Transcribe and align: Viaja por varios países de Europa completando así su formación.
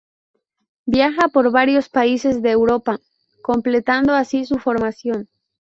Viaja 0.87 1.27
por 1.27 1.51
varios 1.51 1.87
países 1.87 2.41
de 2.41 2.49
Europa 2.49 2.97
completando 3.43 4.15
así 4.15 4.45
su 4.45 4.57
formación. 4.57 5.29